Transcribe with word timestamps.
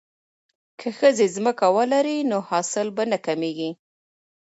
که 0.79 0.87
ښځې 0.97 1.27
ځمکه 1.35 1.67
ولري 1.77 2.17
نو 2.31 2.37
حاصل 2.49 2.87
به 2.95 3.03
نه 3.11 3.17
کمیږي. 3.25 3.69